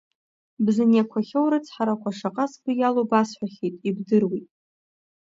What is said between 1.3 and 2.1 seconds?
арыцҳарақәа